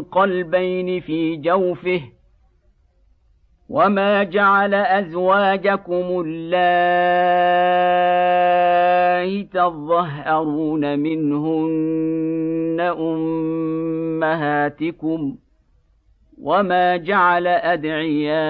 قلبين 0.00 1.00
في 1.00 1.36
جوفه 1.36 2.00
وما 3.68 4.22
جعل 4.22 4.74
أزواجكم 4.74 6.24
اللائي 6.26 7.44
تظهرون 9.42 10.98
منهن 10.98 12.80
أمهاتكم 14.20 15.36
وما 16.42 16.96
جعل 16.96 17.46
أدعياءكم 17.46 18.44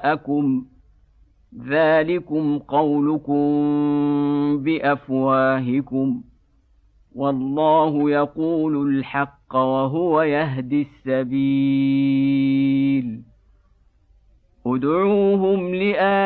أبناءكم 0.00 0.69
ذلكم 1.68 2.58
قولكم 2.58 3.42
بأفواهكم 4.64 6.22
والله 7.14 8.10
يقول 8.10 8.88
الحق 8.88 9.56
وهو 9.56 10.22
يهدي 10.22 10.86
السبيل. 11.06 12.10
ادعوهم 14.66 15.74
لآبائهم 15.74 16.20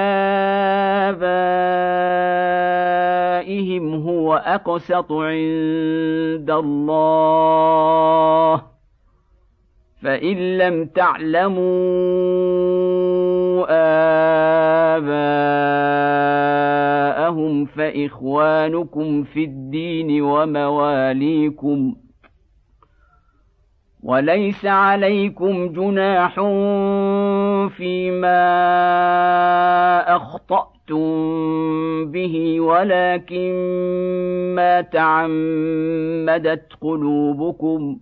هو 3.95 4.35
أقسط 4.35 5.13
عند 5.13 6.51
الله. 6.51 7.95
فإن 10.03 10.59
لم 10.59 10.87
تعلموا 10.87 11.65
آباءهم 16.75 17.65
فإخوانكم 17.65 19.23
في 19.23 19.45
الدين 19.45 20.23
ومواليكم 20.23 21.95
وليس 24.03 24.67
عليكم 24.67 25.69
جناح 25.73 26.35
فيما 27.77 28.45
أخطأتم 30.17 30.75
به 32.11 32.61
ولكن 32.61 33.53
ما 34.57 34.81
تعمدت 34.81 36.73
قلوبكم 36.81 37.99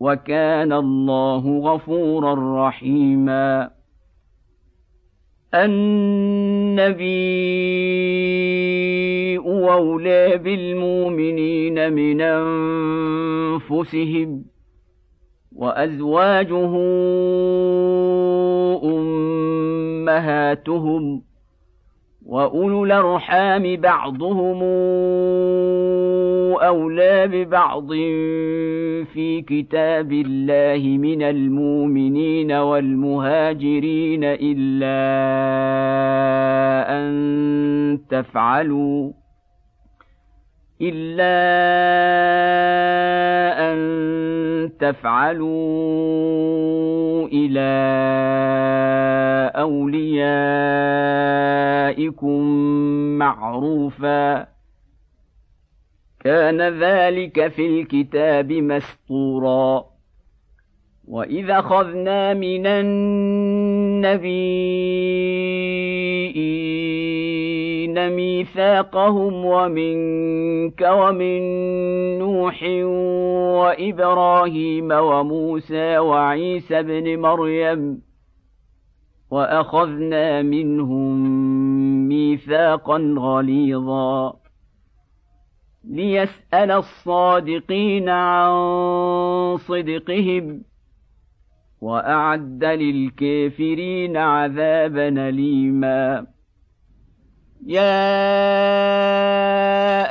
وكان 0.00 0.72
الله 0.72 1.58
غفورا 1.58 2.66
رحيما. 2.68 3.75
النبي 5.64 7.16
أولى 9.38 10.38
بالمؤمنين 10.38 11.92
من 11.92 12.20
أنفسهم 13.70 14.44
وأزواجه 15.56 16.72
أمهاتهم 20.16 21.25
واولو 22.26 22.84
الارحام 22.84 23.76
بعضهم 23.76 24.62
اولى 26.62 27.26
ببعض 27.26 27.92
في 29.12 29.44
كتاب 29.48 30.12
الله 30.12 30.98
من 30.98 31.22
المؤمنين 31.22 32.52
والمهاجرين 32.52 34.20
الا 34.24 34.96
ان 36.98 37.98
تفعلوا 38.10 39.12
إلا 40.82 41.36
أن 43.72 43.78
تفعلوا 44.78 45.46
إلى 47.32 47.66
أوليائكم 51.96 52.42
معروفا. 53.18 54.46
كان 56.20 56.62
ذلك 56.62 57.48
في 57.48 57.66
الكتاب 57.66 58.52
مسطورا. 58.52 59.84
وإذا 61.08 61.58
أخذنا 61.58 62.34
من 62.34 62.66
النبيين 62.66 62.96
ميثاقهم 68.10 69.44
ومنك 69.44 70.88
ومن 70.90 71.40
نوح 72.18 72.62
وإبراهيم 73.62 74.92
وموسى 74.92 75.98
وعيسى 75.98 76.78
ابن 76.78 77.18
مريم. 77.20 78.06
وأخذنا 79.30 80.42
منهم 80.42 81.55
ميثاقا 82.16 83.14
غليظا. 83.18 84.36
ليسأل 85.84 86.70
الصادقين 86.70 88.08
عن 88.08 89.56
صدقهم 89.56 90.62
وأعد 91.80 92.64
للكافرين 92.64 94.16
عذابا 94.16 95.08
أليما. 95.28 96.26
يا 97.66 98.16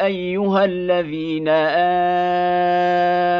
أيها 0.05 0.65
الذين 0.65 1.47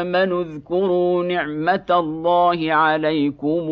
آمنوا 0.01 0.43
اذكروا 0.43 1.23
نعمة 1.23 1.85
الله 1.89 2.73
عليكم 2.73 3.69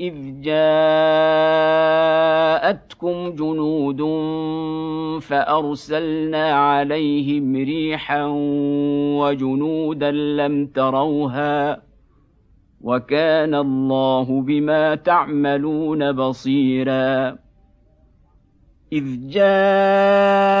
إذ 0.00 0.42
جاءتكم 3.00 3.34
جنود 3.34 4.00
فأرسلنا 5.22 6.52
عليهم 6.52 7.56
ريحا 7.56 8.24
وجنودا 9.20 10.10
لم 10.10 10.66
تروها 10.66 11.82
وكان 12.80 13.54
الله 13.54 14.42
بما 14.42 14.94
تعملون 14.94 16.12
بصيرا 16.12 17.38
إذ 18.92 19.28
جاءوكم 19.28 20.60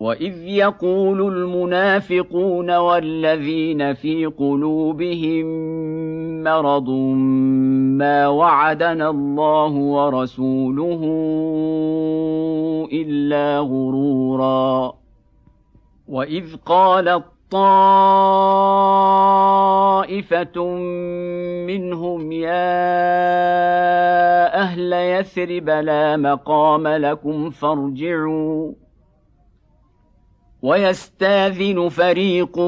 واذ 0.00 0.48
يقول 0.48 1.34
المنافقون 1.34 2.76
والذين 2.76 3.94
في 3.94 4.26
قلوبهم 4.26 5.46
مرض 6.42 6.90
ما 7.98 8.28
وعدنا 8.28 9.10
الله 9.10 9.72
ورسوله 9.72 11.00
الا 12.92 13.58
غرورا 13.58 14.92
واذ 16.08 16.56
قالت 16.66 17.24
طائفه 17.50 18.34
منهم 21.66 22.32
يا 22.32 22.90
أهل 24.60 24.92
يثرب 24.92 25.70
لا 25.70 26.16
مقام 26.16 26.88
لكم 26.88 27.50
فارجعوا 27.50 28.72
ويستاذن 30.62 31.88
فريق 31.88 32.58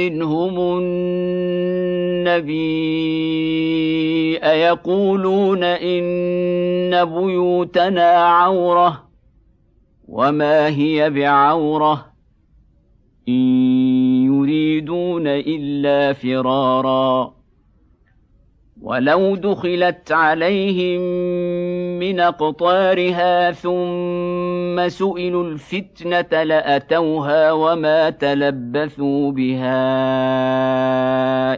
منهم 0.00 0.78
النبي 2.18 2.62
أيقولون 4.38 5.64
إن 5.64 7.04
بيوتنا 7.04 8.10
عورة 8.12 9.02
وما 10.08 10.68
هي 10.68 11.10
بعورة 11.10 12.06
إن 13.28 13.34
يريدون 14.26 15.26
إلا 15.26 16.12
فرارا 16.12 17.34
ولو 18.82 19.36
دخلت 19.36 20.12
عليهم 20.12 21.00
من 21.98 22.20
أقطارها 22.20 23.52
ثم 23.52 24.41
سئلوا 24.88 25.44
الفتنة 25.44 26.42
لأتوها 26.42 27.52
وما 27.52 28.10
تلبثوا 28.10 29.32
بها 29.32 29.84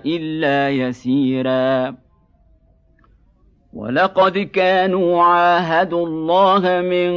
إلا 0.07 0.71
يسيرا. 0.71 1.95
ولقد 3.73 4.39
كانوا 4.39 5.23
عاهدوا 5.23 6.07
الله 6.07 6.81
من 6.81 7.13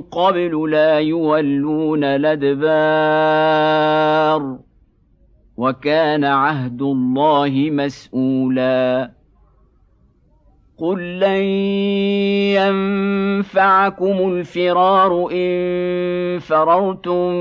قبل 0.00 0.70
لا 0.70 0.98
يولون 0.98 2.04
الأدبار 2.04 3.06
وكان 5.56 6.24
عهد 6.24 6.82
الله 6.82 7.68
مسؤولا. 7.70 9.10
قل 10.78 11.20
لن 11.20 11.42
ينفعكم 12.52 14.32
الفرار 14.32 15.28
ان 15.32 16.38
فررتم 16.38 17.32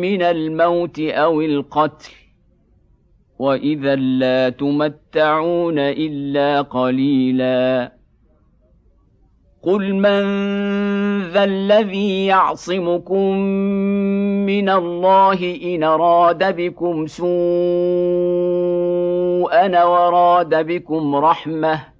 من 0.00 0.22
الموت 0.22 1.00
أو 1.00 1.40
القتل 1.40 2.12
واذا 3.38 3.94
لا 3.94 4.48
تمتعون 4.48 5.78
الا 5.78 6.60
قليلا 6.60 7.92
قل 9.62 9.94
من 9.94 10.22
ذا 11.30 11.44
الذي 11.44 12.26
يعصمكم 12.26 13.38
من 14.46 14.68
الله 14.68 15.58
ان 15.74 15.82
اراد 15.82 16.56
بكم 16.56 17.06
سوءا 17.06 17.24
وراد 19.84 20.66
بكم 20.66 21.16
رحمه 21.16 21.99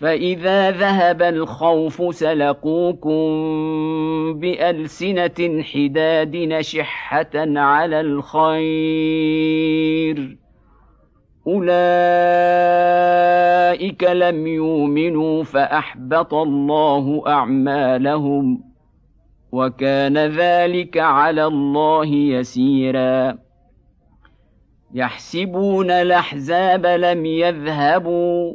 فاذا 0.00 0.70
ذهب 0.70 1.22
الخوف 1.22 2.14
سلقوكم 2.14 3.18
بالسنه 4.40 5.62
حداد 5.62 6.36
نشحه 6.36 7.30
على 7.34 8.00
الخير 8.00 9.38
اولئك 11.46 11.64
لم 14.04 14.46
يؤمنوا 14.46 15.44
فاحبط 15.44 16.34
الله 16.34 17.22
اعمالهم 17.26 18.64
وكان 19.52 20.18
ذلك 20.18 20.98
على 20.98 21.46
الله 21.46 22.06
يسيرا 22.06 23.38
يحسبون 24.94 25.90
الاحزاب 25.90 26.86
لم 26.86 27.26
يذهبوا 27.26 28.54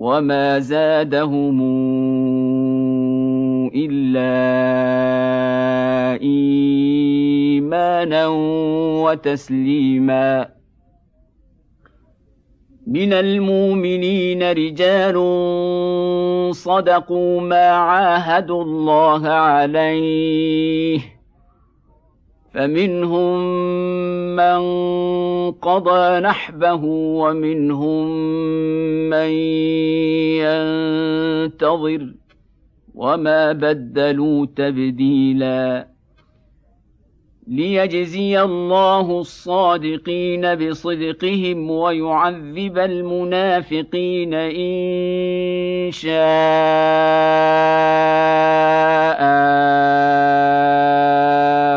وما 0.00 0.58
زادهم 0.58 1.60
الا 3.74 4.32
ايمانا 6.22 8.26
وتسليما 9.04 10.48
من 12.86 13.12
المؤمنين 13.12 14.50
رجال 14.50 15.16
صدقوا 16.54 17.40
ما 17.40 17.66
عاهدوا 17.68 18.62
الله 18.62 19.28
عليه 19.28 21.19
فمنهم 22.54 23.40
من 24.36 24.60
قضى 25.50 26.20
نحبه 26.20 26.84
ومنهم 26.84 28.06
من 29.10 29.30
ينتظر 30.42 32.14
وما 32.94 33.52
بدلوا 33.52 34.46
تبديلا. 34.56 35.86
ليجزي 37.48 38.42
الله 38.42 39.20
الصادقين 39.20 40.54
بصدقهم 40.54 41.70
ويعذب 41.70 42.78
المنافقين 42.78 44.34
إن 44.34 45.90
شاء. 45.90 46.20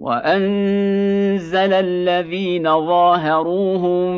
وأنزل 0.00 1.72
الذين 1.72 2.64
ظاهروهم 2.64 4.16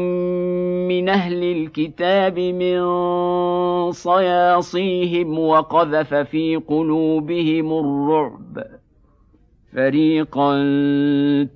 من 0.89 1.09
أهل 1.09 1.43
الكتاب 1.43 2.39
من 2.39 2.81
صياصيهم 3.93 5.39
وقذف 5.39 6.15
في 6.15 6.57
قلوبهم 6.57 7.73
الرعب. 7.73 8.65
فريقا 9.73 10.55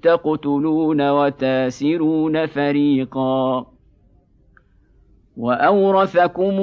تقتلون 0.02 1.10
وتاسرون 1.10 2.46
فريقا. 2.46 3.66
واورثكم 5.36 6.60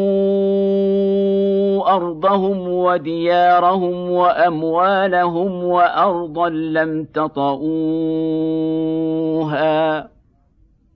ارضهم 1.88 2.58
وديارهم 2.68 4.10
واموالهم 4.12 5.64
وارضا 5.64 6.50
لم 6.50 7.04
تطئوها 7.14 7.74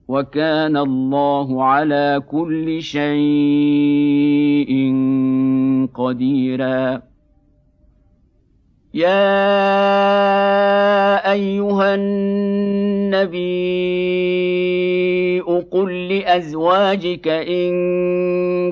وكان 0.08 0.76
الله 0.76 1.64
على 1.64 2.22
كل 2.30 2.82
شيء 2.82 3.28
قديرا 5.94 7.02
يا 8.94 9.38
ايها 11.32 11.94
النبي 11.94 13.68
قل 15.40 16.08
لازواجك 16.08 17.28
ان 17.28 17.72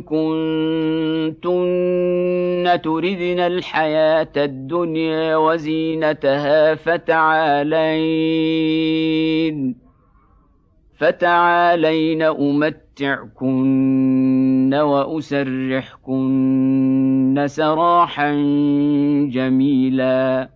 كنتن 0.00 1.66
تردن 2.85 3.40
الحياة 3.40 4.32
الدنيا 4.37 5.37
وزينتها 5.37 6.75
فتعالين 6.75 8.26
فتعالين 10.99 12.23
امتعكن 12.23 13.76
واسرحكن 14.75 16.26
سراحا 17.46 18.32
جميلا. 19.30 20.55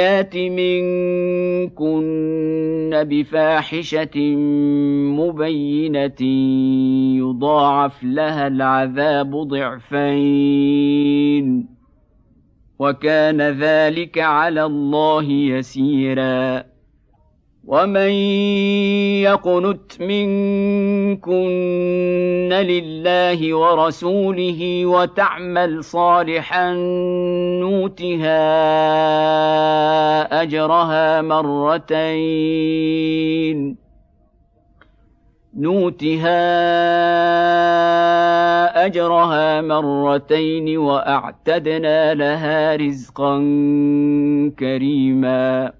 يات 0.00 0.36
منكن 0.36 1.90
بفاحشة 3.10 4.16
مبينة 5.20 6.22
يضاعف 7.20 8.04
لها 8.04 8.46
العذاب 8.46 9.36
ضعفين 9.36 10.80
وكان 12.78 13.40
ذلك 13.42 14.18
على 14.18 14.64
الله 14.64 15.24
يسيرا 15.24 16.64
ومن 17.70 18.10
يقنت 19.22 20.02
منكن 20.02 21.38
لله 22.52 23.54
ورسوله 23.54 24.86
وتعمل 24.86 25.84
صالحا 25.84 26.72
نوتها 27.62 28.42
اجرها 30.42 31.22
مرتين 31.22 32.20
نوتها 35.54 36.36
اجرها 38.86 39.60
مرتين 39.60 40.78
واعتدنا 40.78 42.14
لها 42.14 42.76
رزقا 42.76 43.38
كريما 44.58 45.79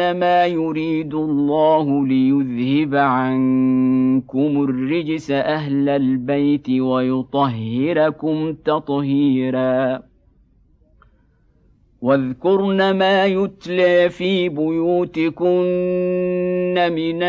إنما 0.00 0.46
يريد 0.46 1.14
الله 1.14 2.06
ليذهب 2.06 2.94
عنكم 2.94 4.64
الرجس 4.64 5.30
أهل 5.30 5.88
البيت 5.88 6.70
ويطهركم 6.70 8.52
تطهيرا. 8.52 10.02
واذكرن 12.00 12.90
ما 12.90 13.26
يتلى 13.26 14.08
في 14.08 14.48
بيوتكن 14.48 15.44
من 16.92 17.22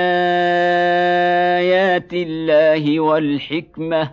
آيات 1.64 2.14
الله 2.14 3.00
والحكمة. 3.00 4.12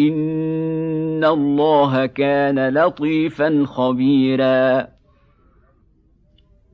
إن 0.00 1.24
الله 1.24 2.06
كان 2.06 2.68
لطيفا 2.78 3.64
خبيرا. 3.66 4.99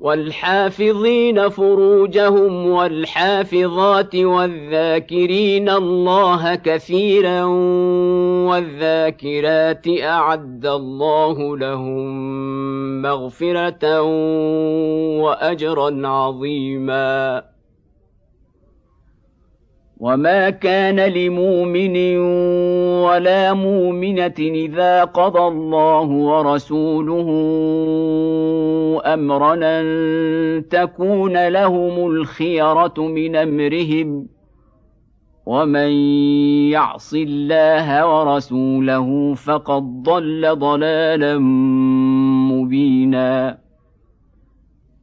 والحافظين 0.00 1.48
فروجهم 1.48 2.66
والحافظات 2.66 4.14
والذاكرين 4.14 5.68
الله 5.68 6.54
كثيرا 6.54 7.44
والذاكرات 8.48 9.88
أعد 10.02 10.66
الله 10.66 11.56
لهم 11.56 13.02
مغفرة 13.02 14.00
واجرا 15.20 16.08
عظيما 16.08 17.42
وما 20.00 20.50
كان 20.50 21.00
لمؤمن 21.00 22.16
ولا 23.04 23.54
مؤمنه 23.54 24.34
اذا 24.38 25.04
قضى 25.04 25.48
الله 25.48 26.08
ورسوله 26.08 27.28
امرا 29.14 29.54
ان 29.62 30.68
تكون 30.68 31.48
لهم 31.48 32.06
الخيره 32.06 32.94
من 32.98 33.36
امرهم 33.36 34.26
ومن 35.46 35.90
يعص 36.72 37.14
الله 37.14 38.06
ورسوله 38.06 39.34
فقد 39.34 40.02
ضل 40.02 40.56
ضلالا 40.58 41.38
مبينا 42.52 43.58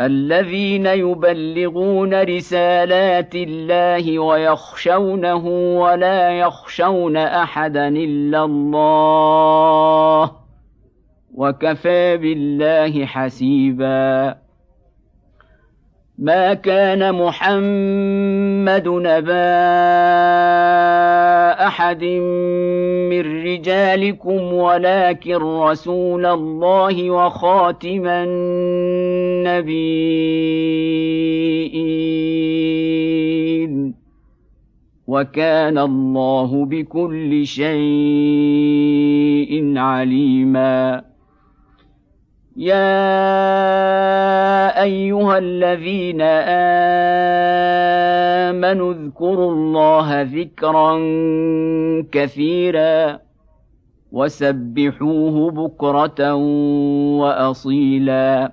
الذين 0.00 0.86
يبلغون 0.86 2.22
رسالات 2.22 3.34
الله 3.34 4.18
ويخشونه 4.18 5.46
ولا 5.80 6.30
يخشون 6.30 7.16
أحدا 7.16 7.88
إلا 7.88 8.44
الله 8.44 10.32
وكفى 11.34 12.16
بالله 12.16 13.06
حسيبا 13.06 14.34
ما 16.18 16.54
كان 16.54 17.14
محمد 17.14 18.88
نبا 18.88 19.58
أحد 21.66 22.04
من 22.04 23.44
رجالكم 23.44 24.52
ولكن 24.52 25.36
رسول 25.36 26.26
الله 26.26 27.10
وخاتم 27.10 28.06
النبيين. 28.06 28.58
وكان 35.06 35.78
الله 35.78 36.64
بكل 36.64 37.46
شيء 37.46 37.68
عليما. 39.78 41.02
يا 42.58 42.82
ايها 44.82 45.38
الذين 45.38 46.20
امنوا 48.50 48.92
اذكروا 48.92 49.52
الله 49.52 50.22
ذكرا 50.22 50.98
كثيرا 52.12 53.18
وسبحوه 54.12 55.50
بكره 55.50 56.34
واصيلا 57.22 58.52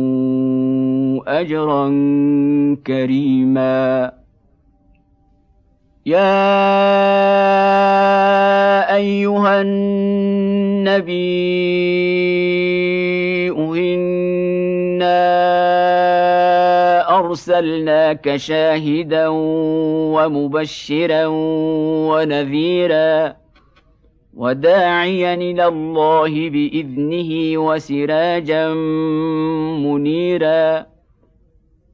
أجرا 1.27 1.87
كريما. 2.87 4.11
يا 6.05 6.15
أيها 8.95 9.61
النبي 9.61 11.11
إنا 13.51 15.19
أرسلناك 17.19 18.35
شاهدا 18.35 19.27
ومبشرا 20.15 21.25
ونذيرا 22.11 23.35
وداعيا 24.33 25.33
إلى 25.33 25.67
الله 25.67 26.49
بإذنه 26.49 27.57
وسراجا 27.57 28.73
منيرا. 29.85 30.90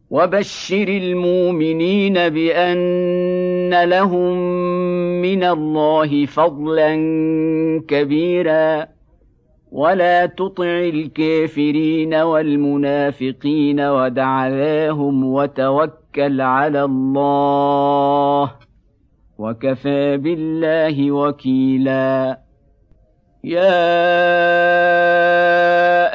وبشر 0.09 0.87
المؤمنين 0.87 2.13
بان 2.13 3.83
لهم 3.83 4.37
من 5.21 5.43
الله 5.43 6.25
فضلا 6.25 6.95
كبيرا 7.87 8.87
ولا 9.71 10.25
تطع 10.25 10.79
الكافرين 10.79 12.13
والمنافقين 12.13 13.81
ودع 13.81 14.47
ذاهم 14.47 15.23
وتوكل 15.23 16.41
على 16.41 16.83
الله 16.83 18.51
وكفى 19.37 20.17
بالله 20.17 21.11
وكيلا 21.11 22.39
يا 23.43 23.77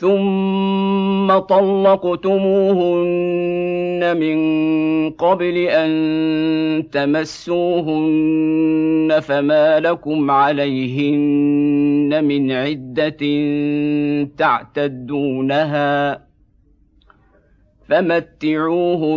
ثم 0.00 1.38
طلقتموهن 1.38 2.38
من 4.16 4.38
قبل 5.10 5.56
أن 5.56 5.90
تمسوهن 6.92 8.38
فما 9.22 9.80
لكم 9.80 10.30
عليهن 10.30 12.24
من 12.24 12.52
عدة 12.52 13.16
تعتدونها 14.36 16.20
فمتعوهن 17.88 19.16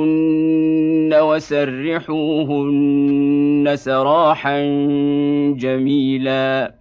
وسرحوهن 1.21 2.61
سراحا 3.75 4.61
جميلا 5.57 6.80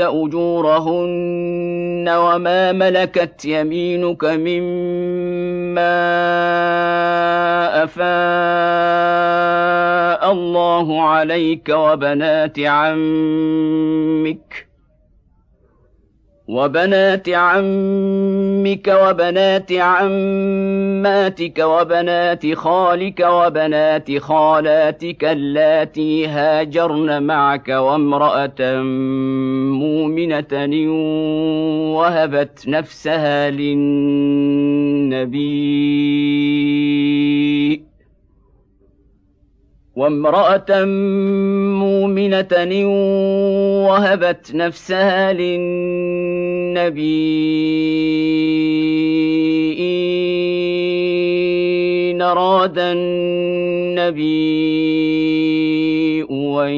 أجورهن 0.00 2.08
وما 2.08 2.72
ملكت 2.72 3.44
يمينك 3.44 4.24
مما 4.24 5.94
أفاء 7.84 9.04
الله 10.32 11.02
عليك 11.02 11.68
وبنات 11.68 12.60
عمك 12.60 14.66
وبنات 16.54 17.28
عمك 17.28 18.88
وبنات 19.02 19.72
عماتك 19.72 21.58
وبنات 21.58 22.54
خالك 22.54 23.20
وبنات 23.30 24.18
خالاتك 24.18 25.24
اللاتي 25.24 26.26
هاجرن 26.26 27.22
معك 27.22 27.68
وامرأة 27.68 28.82
مؤمنة 29.82 30.54
وهبت 31.96 32.68
نفسها 32.68 33.50
للنبي. 33.50 34.94
وامرأة 39.96 40.84
مؤمنة 41.84 42.86
وهبت 43.88 44.54
نفسها 44.54 45.32
للنبي. 45.32 46.43
إن 52.14 52.22
أراد 52.22 52.78
النبي 52.78 54.24
أن 56.30 56.74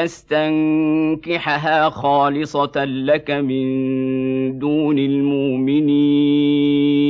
يستنكحها 0.00 1.90
خالصة 1.90 2.84
لك 2.84 3.30
من 3.30 4.58
دون 4.58 4.98
المؤمنين. 4.98 7.09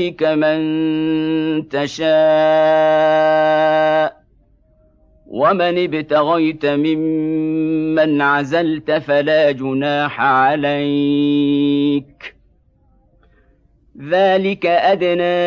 إليك 0.00 0.22
من 0.22 1.68
تشاء 1.68 2.10
ومن 5.26 5.84
ابتغيت 5.84 6.66
ممن 6.66 8.22
عزلت 8.22 8.90
فلا 8.90 9.50
جناح 9.50 10.20
عليك. 10.20 11.20
ذلك 14.10 14.66
أدنى 14.66 15.40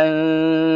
أن 0.00 0.10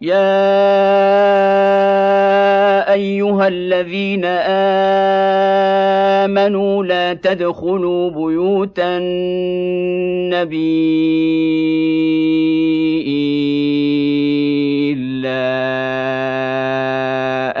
يا 0.00 0.28
ايها 2.92 3.48
الذين 3.48 4.24
امنوا 6.24 6.84
لا 6.84 7.14
تدخلوا 7.14 8.10
بيوت 8.10 8.78
النبي 8.78 9.72
الا 14.92 15.38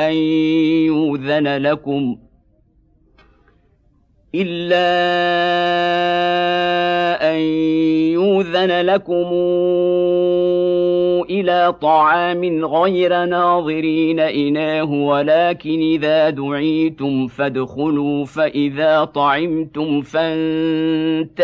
ان 0.08 0.14
يؤذن 0.86 1.56
لكم 1.56 2.16
الا 4.34 4.88
ان 7.34 7.38
يؤذن 8.14 8.80
لكم 8.80 9.28
إلى 11.48 11.72
طعام 11.72 12.64
غير 12.64 13.24
ناظرين 13.24 14.20
إناه 14.20 14.92
ولكن 14.92 15.80
إذا 15.80 16.30
دعيتم 16.30 17.26
فادخلوا 17.26 18.24
فإذا 18.24 19.04
طعمتم 19.04 20.02
فانتشروا 20.02 21.40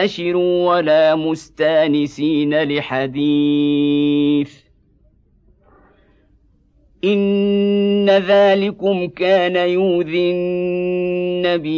ولا 0.69 1.15
مستانسين 1.15 2.63
لحديث. 2.63 4.55
إن 7.05 8.11
ذلكم 8.11 9.07
كان 9.07 9.57
يؤذي 9.57 10.31
النبي 10.31 11.75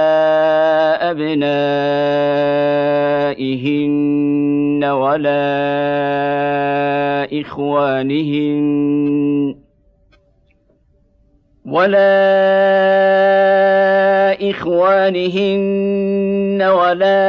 أبنائهن 3.41 4.83
ولا 4.85 5.41
إخوانهن 7.41 9.55
ولا 11.65 12.01
إخوانهن 14.49 16.61
ولا 16.61 17.21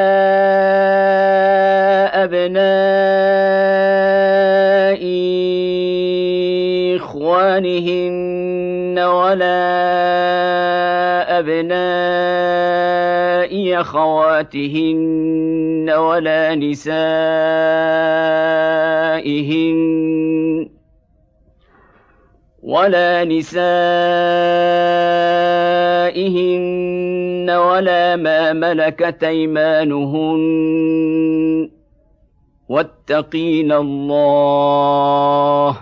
أبناء 2.24 3.82
إخوانهن 6.96 8.98
ولا 8.98 9.62
أبناء 11.38 13.01
أخواتهن 13.80 15.90
ولا 15.90 16.54
نسائهن 16.54 16.92
ولا 22.62 23.24
نسائهن 23.24 23.62
ولا 27.50 28.16
ما 28.16 28.52
ملكت 28.52 29.24
أيمانهن 29.24 30.42
واتقين 32.68 33.72
الله 33.72 35.76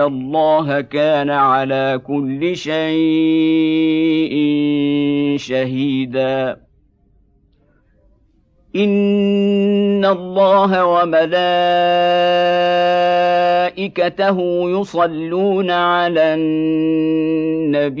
ان 0.00 0.06
الله 0.06 0.80
كان 0.80 1.30
على 1.30 2.00
كل 2.06 2.56
شيء 2.56 4.34
شهيدا. 5.38 6.56
ان 8.76 10.04
الله 10.04 10.84
وملائكته 10.84 11.40
يصلون 14.80 15.70
على 15.70 16.34
النبي 16.34 18.00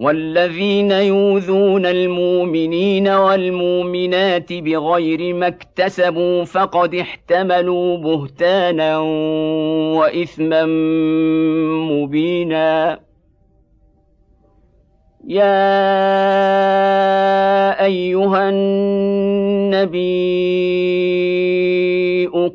والذين 0.00 0.90
يؤذون 0.90 1.86
المؤمنين 1.86 3.08
والمؤمنات 3.08 4.52
بغير 4.52 5.34
ما 5.34 5.46
اكتسبوا 5.46 6.44
فقد 6.44 6.94
احتملوا 6.94 7.96
بهتانا 7.96 8.98
وإثما 9.98 10.66
مبينا. 11.92 13.00
يا 15.28 15.60
أيها 17.84 18.48
النبي 18.48 19.90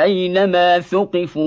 أينما 0.00 0.80
ثقفوا 0.80 1.40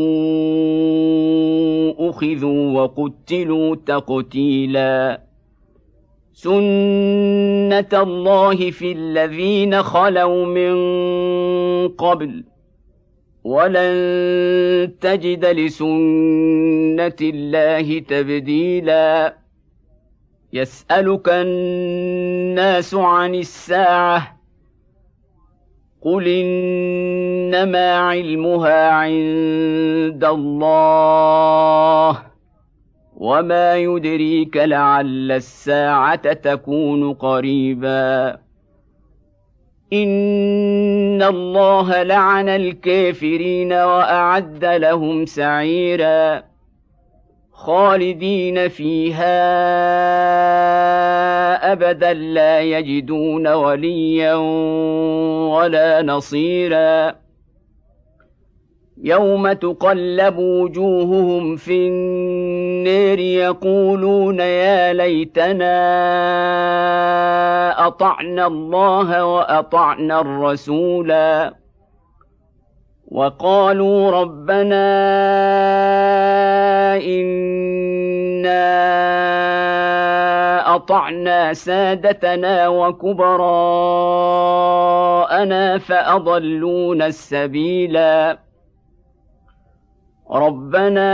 أخذوا 2.09 2.81
وقتلوا 2.81 3.75
تقتيلا. 3.75 5.21
سنه 6.33 7.89
الله 7.93 8.71
في 8.71 8.91
الذين 8.91 9.83
خلوا 9.83 10.45
من 10.45 10.75
قبل. 11.87 12.43
ولن 13.43 14.93
تجد 15.01 15.45
لسنه 15.45 17.15
الله 17.21 17.99
تبديلا. 17.99 19.37
يسالك 20.53 21.29
الناس 21.29 22.95
عن 22.95 23.35
الساعة. 23.35 24.36
قل 26.07 26.27
انما 26.27 27.95
علمها 27.95 28.89
عند 28.89 30.25
الله 30.25 32.19
وما 33.17 33.75
يدريك 33.75 34.57
لعل 34.57 35.31
الساعة 35.31 36.33
تكون 36.33 37.13
قريبا 37.13 38.37
ان 39.93 41.23
الله 41.23 42.03
لعن 42.03 42.49
الكافرين 42.49 43.73
واعد 43.73 44.65
لهم 44.65 45.25
سعيرا 45.25 46.43
خالدين 47.51 48.67
فيها 48.67 49.37
أبدا 51.71 52.13
لا 52.13 52.61
يجدون 52.61 53.47
وليا 53.47 54.35
ولا 55.55 56.01
نصيرا. 56.01 57.15
يوم 59.03 59.53
تقلب 59.53 60.37
وجوههم 60.37 61.55
في 61.55 61.87
النير 61.87 63.19
يقولون 63.19 64.39
يا 64.39 64.93
ليتنا 64.93 65.77
أطعنا 67.87 68.47
الله 68.47 69.25
وأطعنا 69.25 70.21
الرسولا. 70.21 71.53
وقالوا 73.11 74.11
ربنا 74.11 74.87
اطعنا 80.87 81.53
سادتنا 81.53 82.67
وكبراءنا 82.67 83.37
فأضلونا 85.77 87.05
السبيلا. 87.05 88.39
ربنا 90.31 91.11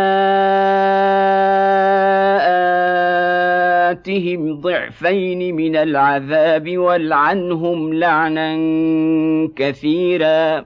آتهم 3.92 4.62
ضعفين 4.62 5.56
من 5.56 5.76
العذاب 5.76 6.78
والعنهم 6.78 7.94
لعنا 7.94 8.56
كثيرا. 9.56 10.66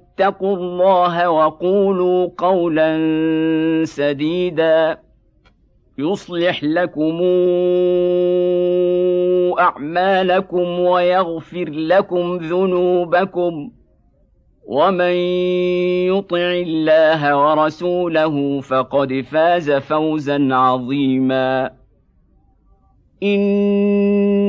اتقوا 0.21 0.57
الله 0.57 1.29
وقولوا 1.29 2.29
قولا 2.37 2.91
سديدا. 3.85 4.99
يصلح 5.97 6.63
لكم 6.63 7.21
أعمالكم 9.59 10.79
ويغفر 10.79 11.69
لكم 11.69 12.37
ذنوبكم. 12.37 13.71
ومن 14.65 15.15
يطع 16.13 16.51
الله 16.67 17.37
ورسوله 17.37 18.61
فقد 18.61 19.25
فاز 19.31 19.71
فوزا 19.71 20.47
عظيما. 20.51 21.71